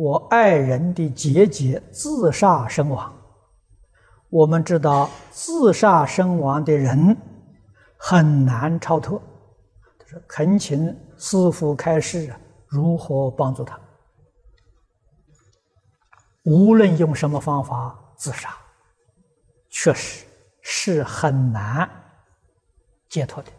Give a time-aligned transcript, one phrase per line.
[0.00, 3.14] 我爱人的姐姐自杀身亡。
[4.30, 7.14] 我们知道自杀身亡的人
[7.98, 9.20] 很难超脱，
[9.98, 10.88] 就是恳请
[11.18, 12.34] 师父开示
[12.66, 13.78] 如何帮助他。
[16.44, 18.56] 无论用什么方法自杀，
[19.68, 20.24] 确实
[20.62, 21.86] 是很难
[23.10, 23.50] 解脱的。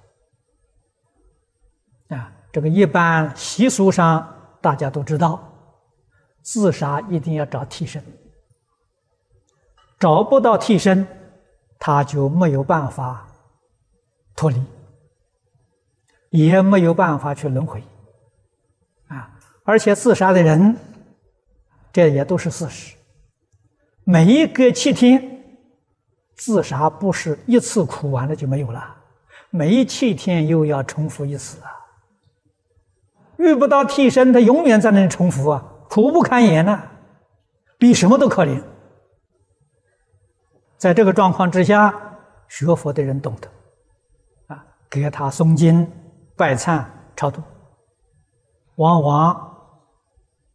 [2.17, 4.27] 啊，这个一般习俗上
[4.59, 5.50] 大家都知道，
[6.41, 8.03] 自杀一定要找替身。
[9.99, 11.07] 找不到替身，
[11.77, 13.27] 他就没有办法
[14.35, 14.59] 脱离，
[16.31, 17.83] 也没有办法去轮回，
[19.07, 19.29] 啊！
[19.63, 20.75] 而且自杀的人，
[21.93, 22.95] 这也都是事实。
[24.03, 25.43] 每一个七天
[26.35, 28.95] 自杀，不是一次苦完了就没有了，
[29.51, 31.69] 每一七天又要重复一次啊！
[33.37, 36.81] 遇不到替身，他永远在那重复啊，苦不堪言呐、
[37.77, 38.63] 比什么都可怜。
[40.77, 41.93] 在这个状况之下，
[42.47, 45.85] 学佛的人懂得，啊，给他诵经、
[46.37, 47.43] 拜忏、超度，
[48.75, 49.57] 往往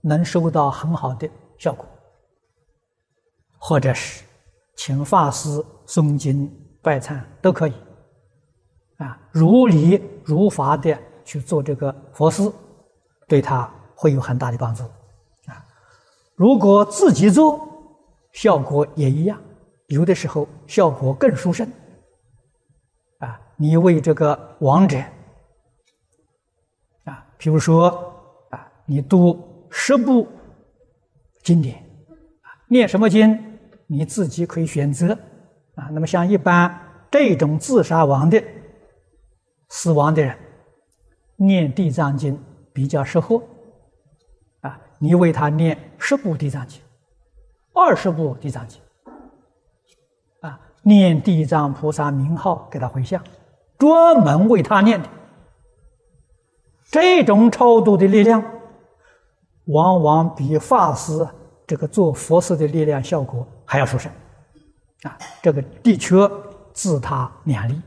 [0.00, 1.28] 能收到很好的
[1.58, 1.86] 效果。
[3.58, 4.24] 或者是
[4.74, 6.50] 请法师诵经、
[6.80, 7.74] 拜忏都可以，
[8.96, 12.50] 啊，如理如法的去做这个佛事，
[13.28, 14.82] 对他会有很大的帮助，
[16.36, 17.66] 如果自己做，
[18.32, 19.40] 效果也一样。
[19.86, 21.66] 有的时候效果更殊胜，
[23.18, 23.40] 啊！
[23.56, 24.98] 你为这个亡者，
[27.04, 27.88] 啊，比如说
[28.50, 30.28] 啊，你读十部
[31.42, 31.76] 经典，
[32.42, 35.16] 啊，念什么经你自己可以选择，
[35.76, 36.78] 啊，那么像一般
[37.10, 38.42] 这种自杀亡的
[39.68, 40.36] 死亡的人，
[41.36, 42.38] 念地藏经
[42.74, 43.40] 比较适合，
[44.98, 46.80] 你为他念十部地藏经，
[47.74, 48.80] 二十部地藏经。
[50.40, 53.22] 啊念地藏菩萨名号给他回向，
[53.78, 55.08] 专门为他念的。
[56.90, 58.42] 这种超度的力量，
[59.64, 61.26] 往往比法师
[61.66, 64.10] 这个做佛事的力量效果还要殊胜，
[65.02, 66.16] 啊，这个的确
[66.72, 67.80] 自他两利。